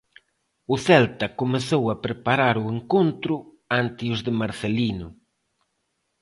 O 0.73 0.75
Celta 0.87 1.27
comezou 1.39 1.83
a 1.89 1.95
preparar 2.05 2.55
o 2.63 2.65
encontro 2.75 3.35
ante 3.81 4.03
os 4.13 4.19
de 4.25 4.31
Marcelino. 4.41 5.07